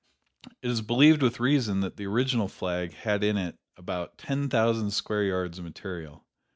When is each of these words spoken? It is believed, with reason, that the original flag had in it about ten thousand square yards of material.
It 0.63 0.71
is 0.71 0.81
believed, 0.81 1.21
with 1.21 1.39
reason, 1.39 1.81
that 1.81 1.95
the 1.95 2.07
original 2.07 2.47
flag 2.47 2.91
had 2.95 3.23
in 3.23 3.37
it 3.37 3.59
about 3.77 4.17
ten 4.17 4.49
thousand 4.49 4.89
square 4.93 5.21
yards 5.25 5.59
of 5.59 5.63
material. 5.63 6.25